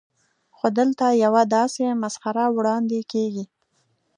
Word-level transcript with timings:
خو 0.57 0.67
دلته 0.79 1.05
یوه 1.23 1.43
داسې 1.55 1.85
مسخره 2.03 2.45
وړاندې 2.57 2.99
کېږي. 3.11 3.45